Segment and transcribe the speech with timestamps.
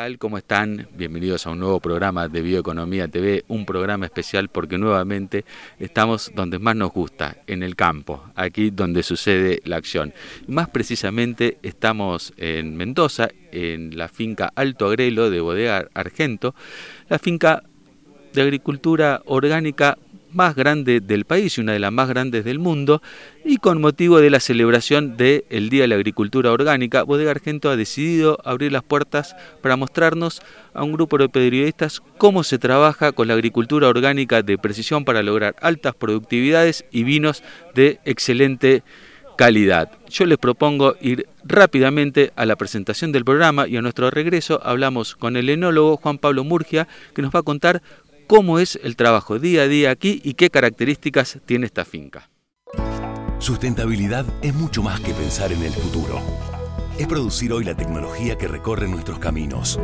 [0.00, 0.16] tal?
[0.16, 0.88] ¿Cómo están?
[0.96, 5.44] Bienvenidos a un nuevo programa de Bioeconomía TV, un programa especial porque nuevamente
[5.78, 10.14] estamos donde más nos gusta, en el campo, aquí donde sucede la acción.
[10.46, 16.54] Más precisamente estamos en Mendoza, en la finca Alto Agrelo de Bodega Argento,
[17.10, 17.62] la finca
[18.32, 19.98] de agricultura orgánica
[20.32, 23.02] más grande del país y una de las más grandes del mundo,
[23.44, 27.76] y con motivo de la celebración del Día de la Agricultura Orgánica, Bodega Argento ha
[27.76, 30.42] decidido abrir las puertas para mostrarnos
[30.74, 35.22] a un grupo de periodistas cómo se trabaja con la agricultura orgánica de precisión para
[35.22, 37.42] lograr altas productividades y vinos
[37.74, 38.82] de excelente
[39.40, 39.90] calidad.
[40.10, 45.16] Yo les propongo ir rápidamente a la presentación del programa y a nuestro regreso hablamos
[45.16, 47.80] con el enólogo Juan Pablo Murgia que nos va a contar
[48.30, 52.30] cómo es el trabajo día a día aquí y qué características tiene esta finca.
[53.40, 56.20] Sustentabilidad es mucho más que pensar en el futuro.
[56.96, 59.80] Es producir hoy la tecnología que recorre nuestros caminos.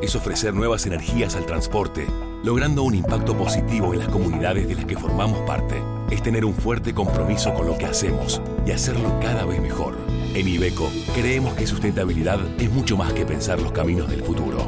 [0.00, 2.06] Es ofrecer nuevas energías al transporte,
[2.42, 5.82] logrando un impacto positivo en las comunidades de las que formamos parte.
[6.10, 9.98] Es tener un fuerte compromiso con lo que hacemos y hacerlo cada vez mejor.
[10.32, 14.66] En Ibeco creemos que sustentabilidad es mucho más que pensar los caminos del futuro.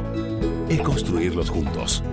[0.69, 2.03] Es construirlos juntos.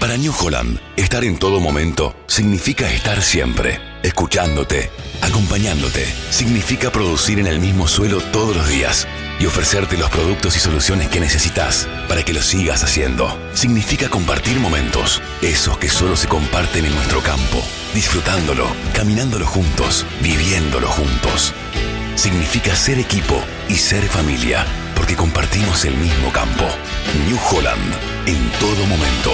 [0.00, 6.06] Para New Holland, estar en todo momento significa estar siempre, escuchándote, acompañándote.
[6.30, 9.06] Significa producir en el mismo suelo todos los días
[9.38, 13.38] y ofrecerte los productos y soluciones que necesitas para que lo sigas haciendo.
[13.52, 20.88] Significa compartir momentos, esos que solo se comparten en nuestro campo, disfrutándolo, caminándolo juntos, viviéndolo
[20.88, 21.52] juntos.
[22.14, 24.64] Significa ser equipo y ser familia
[24.94, 26.64] porque compartimos el mismo campo.
[27.26, 27.94] New Holland,
[28.26, 29.30] en todo momento.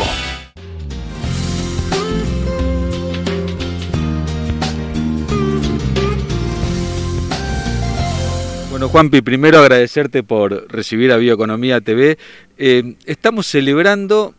[8.71, 12.17] Bueno, Juanpi, primero agradecerte por recibir a Bioeconomía TV.
[12.57, 14.35] Eh, estamos celebrando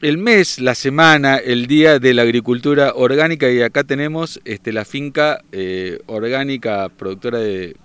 [0.00, 4.84] el mes, la semana, el día de la agricultura orgánica y acá tenemos este, la
[4.84, 7.76] finca eh, orgánica productora de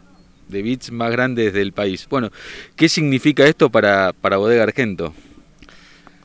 [0.53, 2.07] de bits más grandes del país.
[2.09, 2.29] Bueno,
[2.77, 5.13] ¿qué significa esto para, para Bodega Argento?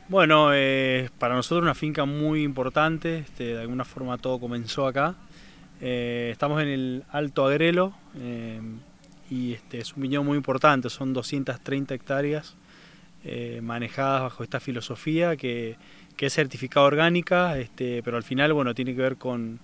[0.09, 5.17] Bueno, eh, para nosotros una finca muy importante, este, de alguna forma todo comenzó acá.
[5.83, 8.59] Eh, estamos en el Alto Agrelo eh,
[9.29, 12.57] y este, es un viñedo muy importante, son 230 hectáreas
[13.61, 15.77] manejadas bajo esta filosofía que,
[16.17, 19.61] es certificada orgánica, este, pero al final bueno, tiene que ver con,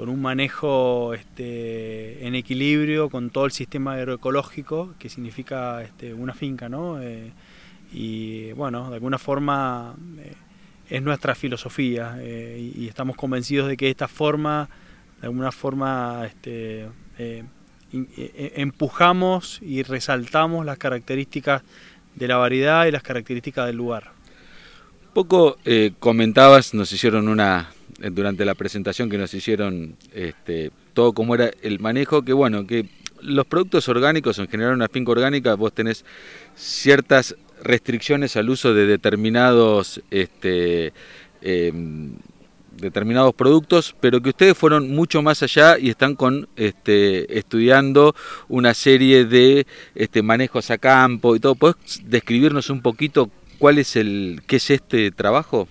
[0.00, 6.32] con un manejo este, en equilibrio con todo el sistema agroecológico que significa este, una
[6.32, 7.02] finca, ¿no?
[7.02, 7.30] Eh,
[7.92, 10.32] y bueno, de alguna forma eh,
[10.88, 14.70] es nuestra filosofía eh, y, estamos convencidos de que esta forma,
[15.20, 16.88] de alguna forma, este,
[17.92, 21.60] empujamos y resaltamos las características
[22.14, 24.12] de la variedad y las características del lugar.
[25.12, 25.58] Poco
[25.98, 27.68] comentabas, nos hicieron una
[28.12, 32.86] durante la presentación que nos hicieron este, todo como era el manejo, que bueno, que
[33.22, 36.04] los productos orgánicos, en general una finca orgánica, vos tenés
[36.54, 40.92] ciertas restricciones al uso de determinados este,
[41.42, 42.12] em,
[42.72, 48.14] determinados productos, pero que ustedes fueron mucho más allá y están con este, estudiando
[48.48, 51.54] una serie de este, manejos a campo y todo.
[51.54, 55.68] ¿Puedes describirnos un poquito cuál es el qué es este trabajo?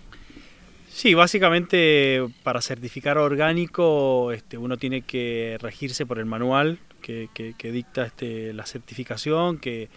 [1.00, 7.30] Sí, básicamente para certificar orgánico este, uno tiene que regirse por el manual que,
[7.72, 9.88] dicta este, la certificación, que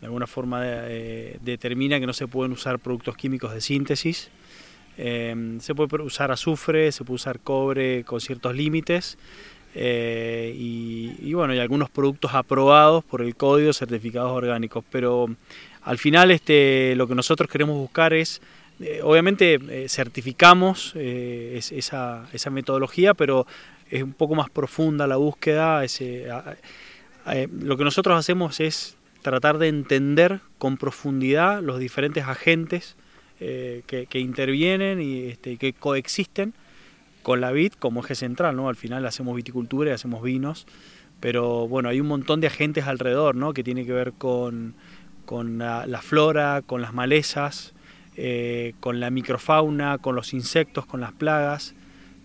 [0.00, 4.30] de alguna forma eh, determina que no se pueden usar productos químicos de síntesis.
[4.96, 9.16] Em, se puede usar azufre, se puede usar cobre con ciertos límites.
[9.76, 14.84] Eh, y, bueno, y algunos productos aprobados por el código certificados orgánicos.
[14.90, 15.28] Pero
[15.82, 18.42] al final este, lo que nosotros queremos buscar es
[18.80, 23.46] eh, obviamente eh, certificamos eh, esa, metodología, pero
[23.90, 25.82] es un poco más profunda la búsqueda.
[25.82, 32.96] lo que nosotros hacemos es tratar de entender con profundidad los diferentes agentes
[33.38, 36.54] que, intervienen y este, que coexisten
[37.22, 38.56] con la vid como eje central.
[38.56, 38.68] ¿no?
[38.68, 40.66] Al final hacemos viticultura y hacemos vinos,
[41.18, 43.52] pero bueno, hay un montón de agentes alrededor ¿no?
[43.52, 44.74] que tiene que ver con,
[45.30, 47.74] la flora, con las malezas,
[48.20, 51.76] eh, con la microfauna, con los insectos, con las plagas,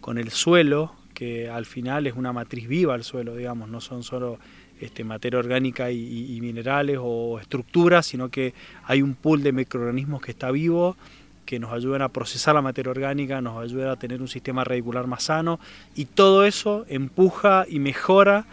[0.01, 4.01] con el suelo, que al final es una matriz viva el suelo, digamos, no son
[4.01, 4.39] solo
[4.81, 8.55] este, materia orgánica y, minerales o estructuras, sino que
[8.85, 10.97] hay un pool de microorganismos que está vivo,
[11.45, 15.05] que nos ayudan a procesar la materia orgánica, nos ayuda a tener un sistema radicular
[15.05, 15.59] más sano,
[15.93, 18.47] y todo eso empuja y mejora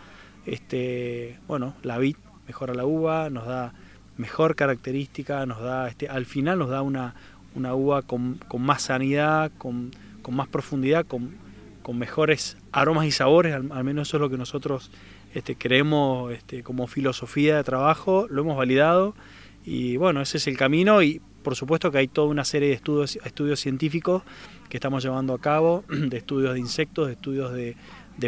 [0.44, 2.16] este, bueno, la vid
[2.46, 3.72] mejora la uva, nos da
[4.20, 7.14] mejor característica, nos da, este, al final nos da una,
[7.54, 9.90] una uva con, más sanidad, con,
[10.30, 11.50] más profundidad, con,
[11.92, 14.92] mejores aromas y sabores, al, menos eso es lo que nosotros
[15.34, 19.16] este, creemos este, como filosofía de trabajo, lo hemos validado
[19.64, 22.74] y bueno, ese es el camino y por supuesto que hay toda una serie de
[22.74, 24.22] estudios, estudios científicos
[24.68, 27.76] que estamos llevando a cabo, de estudios de insectos, de estudios de,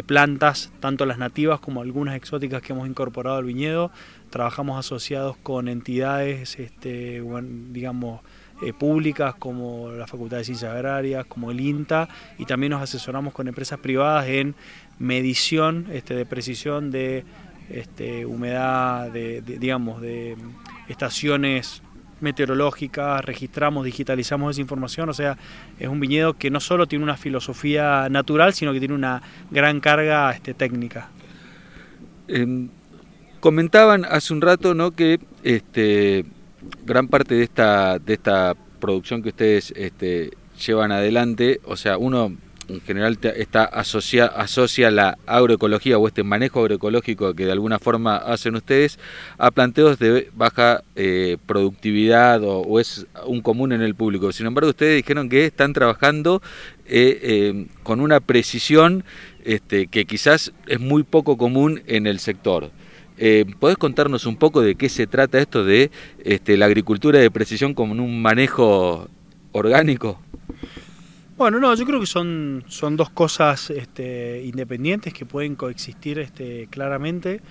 [0.07, 3.91] plantas, tanto las nativas como algunas exóticas que hemos incorporado al viñedo.
[4.31, 7.23] Trabajamos asociados con entidades, este,
[7.69, 8.21] digamos,
[8.63, 13.33] eh, públicas como la Facultad de Ciencias Agrarias, como el INTA, y también nos asesoramos
[13.33, 14.55] con empresas privadas en
[14.97, 17.23] medición este, de precisión de
[17.69, 20.35] este, humedad, de, digamos, de
[20.87, 21.83] estaciones
[22.23, 25.37] meteorológicas, registramos, digitalizamos esa información, o sea,
[25.77, 29.21] es un viñedo que no solo tiene una filosofía natural, sino que tiene una
[29.51, 31.09] gran carga este, técnica.
[32.27, 32.69] Em,
[33.39, 34.91] comentaban hace un rato ¿no?
[34.91, 36.25] que este,
[36.85, 40.31] gran parte de esta, de esta producción que ustedes este,
[40.65, 42.35] llevan adelante, o sea, uno
[42.67, 48.17] en general está asocia, asocia la agroecología o este manejo agroecológico que de alguna forma
[48.17, 48.99] hacen ustedes
[49.37, 54.31] a planteos de baja eh, productividad o, es un común en el público.
[54.31, 56.41] Sin embargo, ustedes dijeron que están trabajando
[56.85, 59.03] eh, eh, con una precisión
[59.43, 62.71] este, que quizás es muy poco común en el sector.
[63.59, 65.91] ¿Podés contarnos un poco de qué se trata esto de
[66.25, 69.07] este, la agricultura de precisión como un manejo
[69.53, 70.19] orgánico?
[71.35, 76.67] Bueno, no, yo creo que son, son dos cosas este, independientes que pueden coexistir este,
[76.67, 77.41] claramente.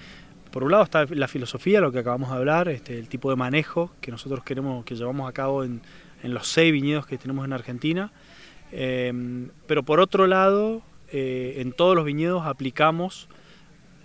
[0.53, 3.35] Por un lado está la filosofía, lo que acabamos de hablar, este, el tipo de
[3.35, 5.83] manejo que nosotros queremos, que llevamos a cabo en,
[6.23, 8.13] los seis viñedos que tenemos en Argentina.
[8.71, 13.29] Em, pero por otro lado, eh, en todos los viñedos aplicamos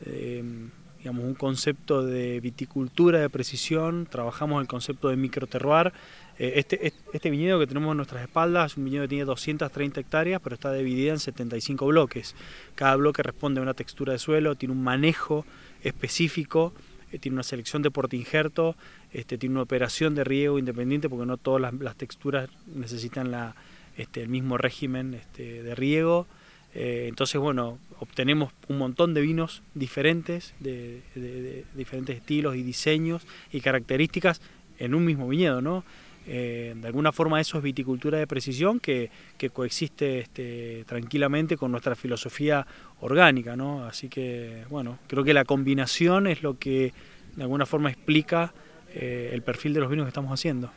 [0.08, 5.94] em, digamos, un concepto de viticultura de precisión, trabajamos el concepto de microterroir,
[6.38, 10.42] este, este viñedo que tenemos en nuestras espaldas es un viñedo que tiene 230 hectáreas,
[10.44, 12.36] pero está dividido en 75 bloques.
[12.76, 15.46] Cada bloque responde a una textura de suelo, tiene un manejo
[15.84, 16.74] específico,
[17.12, 18.76] eh, tiene una selección de portinjerto,
[19.14, 23.56] este, tiene una operación de riego independiente, porque no todas las, texturas necesitan la,
[23.98, 26.28] este, el mismo régimen este, de riego.
[26.74, 33.26] Eh, entonces, bueno, obtenemos un montón de vinos diferentes, de, de, diferentes estilos y diseños
[33.52, 34.42] y características
[34.78, 35.84] en un mismo viñedo, ¿no?
[36.30, 39.10] Eh, de alguna forma eso es viticultura de precisión que,
[39.54, 42.68] coexiste este, tranquilamente con nuestra filosofía
[43.00, 43.86] orgánica, ¿no?
[43.86, 46.92] Así que, bueno, creo que la combinación es lo que
[47.36, 48.54] de alguna forma explica
[48.94, 50.70] eh, el perfil de los vinos que estamos haciendo.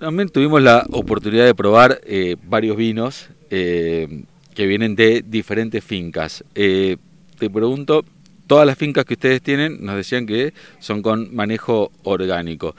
[0.00, 6.42] También tuvimos la oportunidad de probar eh, varios vinos que vienen de diferentes fincas.
[6.52, 6.98] te
[7.52, 8.04] pregunto,
[8.48, 12.74] todas las fincas que ustedes tienen nos decían que son con manejo orgánico.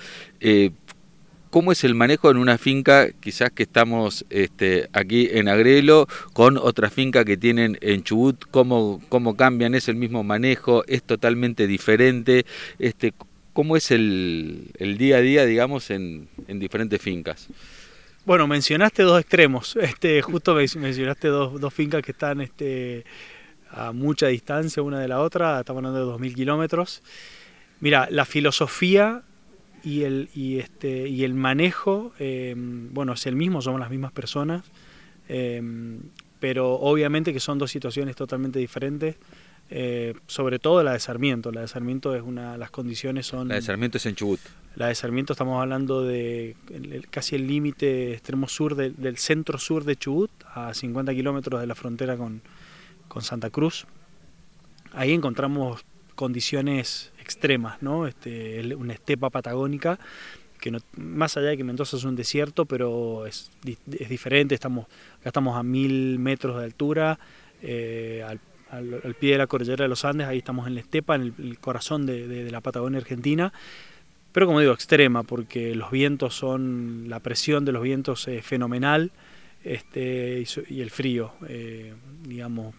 [1.55, 6.57] ¿Cómo es el manejo en una finca, quizás que estamos este, aquí en Agrelo, con
[6.57, 8.43] otra finca que tienen en Chubut?
[8.51, 9.73] ¿Cómo, cómo cambian?
[9.73, 10.83] ¿Es el mismo manejo?
[10.85, 12.45] ¿Es totalmente diferente?
[12.77, 13.13] Este,
[13.53, 17.47] ¿Cómo es el, día a día, digamos, en, diferentes fincas?
[18.25, 19.77] Bueno, mencionaste dos extremos.
[19.77, 22.45] Este, justo mencionaste dos, fincas que están
[23.71, 25.61] a mucha distancia una de la otra.
[25.61, 27.01] Estamos hablando de 2.000 kilómetros.
[27.79, 29.23] Mira, la filosofía
[29.85, 34.11] y el, y este, y el manejo, em, bueno, es el mismo, somos las mismas
[34.11, 34.63] personas,
[35.29, 35.99] em,
[36.39, 39.15] pero obviamente que son dos situaciones totalmente diferentes.
[39.71, 41.51] Eh, sobre todo la de Sarmiento.
[41.51, 43.47] La de Sarmiento es una, las condiciones son...
[43.47, 44.39] La de Sarmiento es en Chubut.
[44.75, 46.55] La de Sarmiento estamos hablando de
[47.09, 51.73] casi el límite extremo sur del centro sur de Chubut, a 50 kilómetros de la
[51.73, 52.41] frontera con,
[53.07, 53.87] con Santa Cruz.
[54.93, 58.07] Ahí encontramos condiciones extremas, ¿no?
[58.07, 59.99] Este, una estepa patagónica
[60.59, 64.85] que no, más allá de que Mendoza es un desierto, pero es, es diferente, estamos,
[65.19, 67.19] acá estamos a mil metros de altura,
[67.61, 68.39] eh, al,
[69.19, 72.05] pie de la cordillera de los Andes, ahí estamos en la estepa, en el, corazón
[72.05, 73.53] de, la Patagonia Argentina,
[74.31, 79.11] pero como digo, extrema, porque los vientos son, la presión de los vientos es fenomenal,
[79.63, 82.75] este, y, el frío, eh, digamos,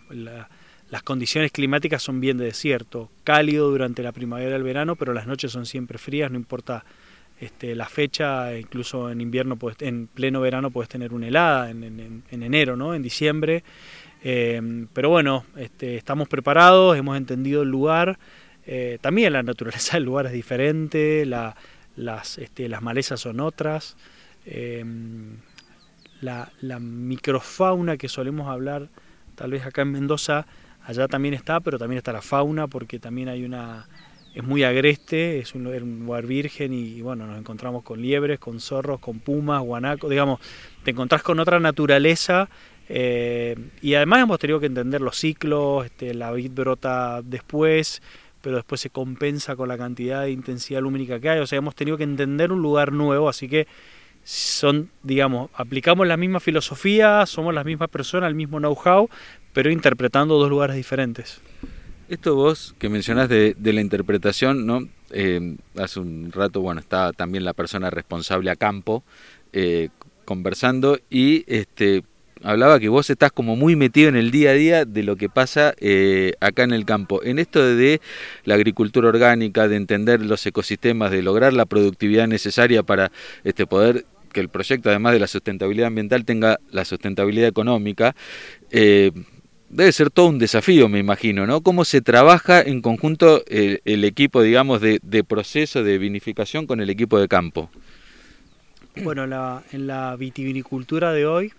[0.90, 5.12] las condiciones climáticas son bien de desierto, cálido durante la primavera y el verano, pero
[5.12, 6.84] las noches son siempre frías, no importa
[7.40, 12.76] este, la fecha, incluso en invierno, en pleno verano puedes tener una helada, en, enero,
[12.76, 12.94] ¿no?
[12.94, 13.64] en diciembre.
[14.22, 18.18] Eh, pero bueno, este, estamos preparados, hemos entendido el lugar.
[18.64, 23.96] Eh, también la naturaleza del lugar es diferente, las, este, las malezas son otras.
[24.46, 24.84] Eh,
[26.20, 28.88] la, la microfauna que solemos hablar,
[29.34, 30.46] tal vez acá en Mendoza,
[30.86, 33.88] allá también está, pero también está la fauna, porque también hay una,
[34.34, 35.64] es muy agreste, es un,
[36.04, 40.40] lugar virgen y, bueno, nos encontramos con liebres, con zorros, con pumas, guanacos, digamos,
[40.84, 42.48] te encontrás con otra naturaleza
[42.88, 48.00] eh, y además hemos tenido que entender los ciclos, este, la vid brota después,
[48.40, 51.74] pero después se compensa con la cantidad de intensidad lumínica que hay, o sea, hemos
[51.74, 53.66] tenido que entender un lugar nuevo, así que
[54.22, 59.08] son, digamos, aplicamos la misma filosofía, somos las mismas personas, el mismo know-how,
[59.56, 61.40] pero interpretando dos lugares diferentes.
[62.10, 64.86] Esto vos que mencionás de, la interpretación, ¿no?
[65.12, 69.02] Eh, hace un rato, bueno, está también la persona responsable a campo
[69.54, 69.88] eh,
[70.26, 72.04] conversando y este
[72.42, 75.30] hablaba que vos estás como muy metido en el día a día de lo que
[75.30, 77.22] pasa eh, acá en el campo.
[77.22, 78.02] En esto de
[78.44, 83.10] la agricultura orgánica, de entender los ecosistemas, de lograr la productividad necesaria para
[83.42, 88.14] este poder que el proyecto, además de la sustentabilidad ambiental, tenga la sustentabilidad económica.
[89.68, 91.60] Eh, debe ser todo un desafío, me imagino, ¿no?
[91.60, 97.18] ¿Cómo se trabaja en conjunto el, equipo, digamos, de, proceso de vinificación con el equipo
[97.18, 97.70] de campo?
[99.02, 101.52] Bueno, en la vitivinicultura de hoy,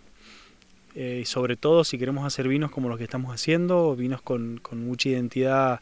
[0.99, 5.09] eh, sobre todo si queremos hacer vinos como los que estamos haciendo, vinos con, mucha
[5.09, 5.79] identidad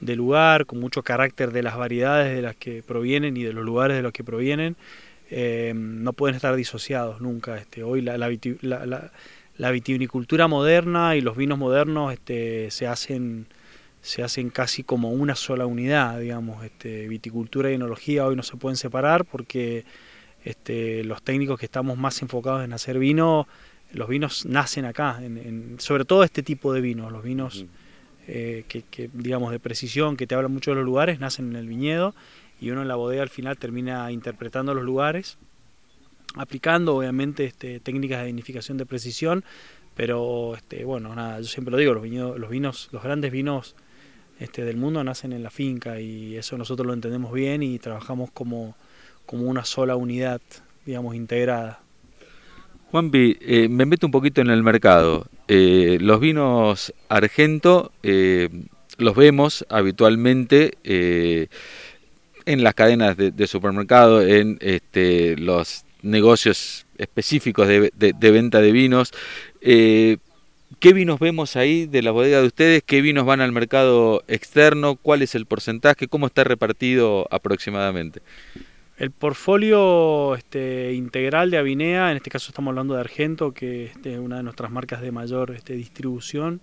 [0.00, 3.62] de lugar, con mucho carácter de las variedades de las que provienen y de los
[3.62, 4.76] lugares de los que provienen,
[5.28, 7.58] eh, no pueden estar disociados nunca.
[7.58, 8.30] Este, hoy la, la,
[8.62, 9.12] la
[9.58, 13.46] vitivinicultura moderna y los vinos modernos este, se hacen
[14.04, 18.54] se hacen casi como una sola unidad, digamos, este, viticultura y enología hoy no se
[18.58, 19.86] pueden separar porque
[20.44, 23.48] este, los técnicos que estamos más enfocados en hacer vino,
[23.92, 27.64] los vinos nacen acá, en, sobre todo este tipo de vinos, los vinos
[28.28, 31.56] eh, que, que, digamos, de precisión, que te hablan mucho de los lugares, nacen en
[31.56, 32.14] el viñedo
[32.60, 35.38] y uno en la bodega al final termina interpretando los lugares
[36.34, 39.44] aplicando obviamente este, técnicas de vinificación de precisión,
[39.94, 43.76] pero este, bueno, nada, yo siempre lo digo, los, los vinos, los grandes vinos
[44.40, 48.30] este, del mundo nacen en la finca y eso nosotros lo entendemos bien y trabajamos
[48.32, 48.76] como,
[49.26, 50.40] como una sola unidad,
[50.84, 51.80] digamos, integrada.
[52.90, 55.26] Juanpi, eh, me meto un poquito en el mercado.
[55.48, 58.48] Eh, los vinos argento eh,
[58.98, 60.78] los vemos habitualmente
[62.46, 67.90] en las cadenas de, de supermercado, en este, los negocios específicos de,
[68.30, 69.12] venta de vinos.
[69.60, 70.18] Eh,
[70.78, 72.82] ¿Qué vinos vemos ahí de la bodega de ustedes?
[72.82, 74.96] ¿Qué vinos van al mercado externo?
[74.96, 76.08] ¿Cuál es el porcentaje?
[76.08, 78.20] ¿Cómo está repartido aproximadamente?
[78.96, 84.14] El portfolio este, integral de Avinea, en este caso estamos hablando de Argento, que este,
[84.14, 86.60] es una de nuestras marcas de mayor este, distribución,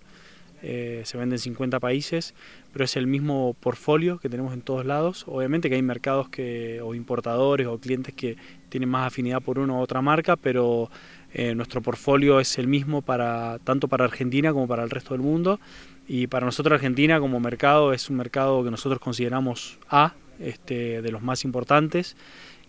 [0.62, 2.34] eh, se vende en 50 países,
[2.72, 5.24] pero es el mismo portfolio que tenemos en todos lados.
[5.26, 8.36] Obviamente que hay mercados que, o importadores o clientes que
[8.72, 10.90] tienen más afinidad por una u otra marca, pero
[11.34, 15.22] eh, nuestro portfolio es el mismo para tanto para Argentina como para el resto del
[15.22, 15.60] mundo.
[16.08, 21.12] Y para nosotros Argentina como mercado es un mercado que nosotros consideramos A, este, de
[21.12, 22.16] los más importantes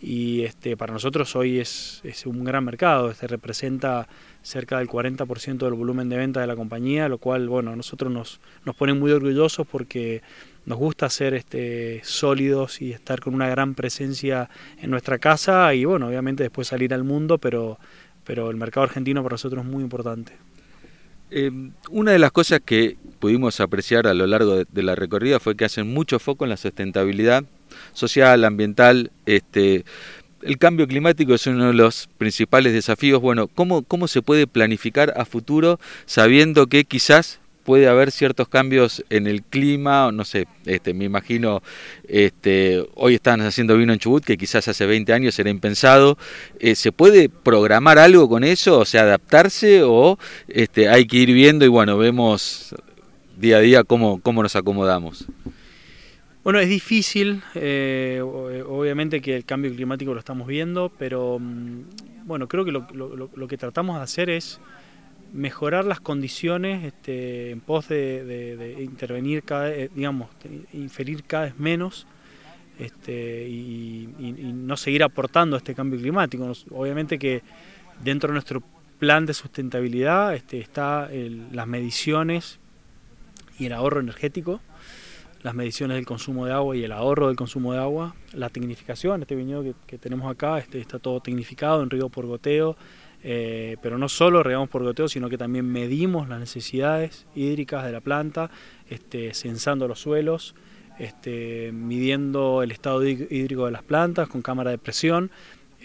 [0.03, 4.09] y este, para nosotros hoy es, es un gran mercado, este representa
[4.41, 8.11] cerca del 40% del volumen de venta de la compañía, lo cual bueno, a nosotros
[8.11, 10.21] nos, nos pone muy orgullosos porque
[10.65, 14.49] nos gusta ser este, sólidos y estar con una gran presencia
[14.81, 17.79] en nuestra casa y bueno, obviamente después salir al mundo, pero,
[18.25, 20.33] pero el mercado argentino para nosotros es muy importante.
[21.31, 21.49] Eh,
[21.89, 25.55] una de las cosas que pudimos apreciar a lo largo de, de, la recorrida fue
[25.55, 27.45] que hacen mucho foco en la sustentabilidad
[27.93, 29.85] social, ambiental, este,
[30.41, 33.21] el cambio climático es uno de los principales desafíos.
[33.21, 39.03] Bueno, ¿cómo, ¿cómo se puede planificar a futuro sabiendo que quizás puede haber ciertos cambios
[39.09, 41.63] en el clima, no sé, este, me imagino,
[42.07, 46.17] este, hoy están haciendo vino en Chubut que quizás hace 20 años era impensado,
[46.59, 51.31] eh, ¿se puede programar algo con eso, o sea, adaptarse o este, hay que ir
[51.31, 52.75] viendo y bueno, vemos
[53.37, 55.25] día a día cómo, cómo nos acomodamos?
[56.43, 62.49] Bueno, es difícil, eh, obviamente que el cambio climático lo estamos viendo, pero mm, bueno,
[62.49, 64.59] creo que lo, que tratamos de hacer es
[65.31, 70.31] mejorar las condiciones este, en pos de, intervenir cada eh, digamos,
[70.73, 72.07] inferir cada vez menos
[72.77, 74.09] este, y,
[74.53, 76.51] no seguir aportando a este cambio climático.
[76.71, 77.41] obviamente que
[78.03, 78.61] dentro de nuestro
[78.99, 81.09] plan de sustentabilidad este, está
[81.53, 82.59] las mediciones
[83.57, 84.59] y el ahorro energético
[85.43, 89.21] las mediciones del consumo de agua y el ahorro del consumo de agua, la tecnificación,
[89.21, 92.77] este viñedo que, tenemos acá este, está todo tecnificado en río por goteo,
[93.23, 97.91] eh, pero no solo regamos por goteo, sino que también medimos las necesidades hídricas de
[97.91, 98.49] la planta,
[98.89, 100.55] este, censando los suelos,
[100.97, 105.31] este, midiendo el estado hídrico de las plantas con cámara de presión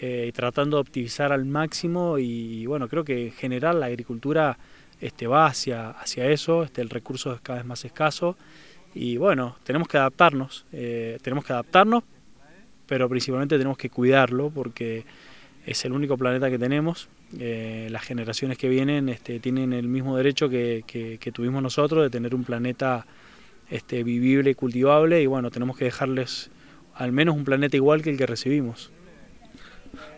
[0.01, 4.57] eh, tratando de optimizar al máximo y bueno, creo que en general la agricultura
[5.01, 8.37] este, va hacia, hacia eso, el recurso es cada vez más escaso
[8.93, 12.03] y bueno, tenemos que adaptarnos, eh, tenemos que adaptarnos,
[12.87, 15.05] pero principalmente tenemos que cuidarlo porque
[15.65, 17.07] es el único planeta que tenemos.
[17.37, 22.09] Eh, las generaciones que vienen este, tienen el mismo derecho que, que, tuvimos nosotros de
[22.09, 23.05] tener un planeta
[23.69, 26.49] este, vivible y cultivable y bueno, tenemos que dejarles
[26.95, 28.91] al menos un planeta igual que el que recibimos.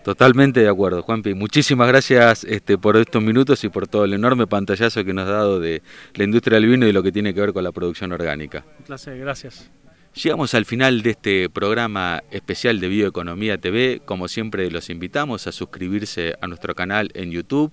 [0.04, 1.36] Totalmente de acuerdo, Juanpi.
[1.36, 5.32] Muchísimas gracias este, por estos minutos y por todo el enorme pantallazo que nos ha
[5.32, 5.84] dado de
[6.16, 8.66] la industria del vino y lo que tiene que ver con la producción orgánica.
[8.80, 9.70] Un placer, gracias.
[10.14, 14.02] Llegamos al final de este programa especial de Bioeconomía TV.
[14.04, 17.72] Como siempre, los invitamos a suscribirse a nuestro canal en YouTube,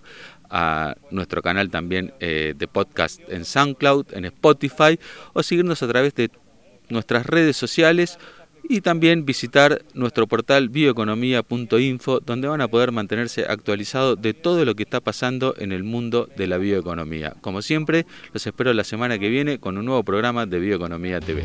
[0.49, 5.01] a nuestro canal también eh, de podcast en SoundCloud, en Spotify,
[5.33, 6.31] o seguirnos a través de
[6.91, 8.19] nuestras redes sociales
[8.69, 14.75] y también visitar nuestro portal bioeconomía.info donde van a poder mantenerse actualizados de todo lo
[14.75, 17.35] que está pasando en el mundo de la bioeconomía.
[17.41, 21.45] Como siempre, los espero la semana que viene con un nuevo programa de Bioeconomía TV.